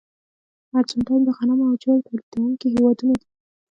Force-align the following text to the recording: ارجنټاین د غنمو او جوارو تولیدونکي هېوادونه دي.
ارجنټاین 0.77 1.21
د 1.25 1.29
غنمو 1.37 1.63
او 1.69 1.75
جوارو 1.81 2.05
تولیدونکي 2.07 2.67
هېوادونه 2.73 3.13
دي. 3.19 3.27